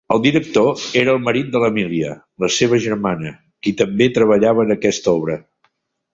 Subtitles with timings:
[0.13, 2.13] El director era marit de l'Emília,
[2.45, 3.35] la seva germana,
[3.67, 5.39] qui també treballava en aquesta obra.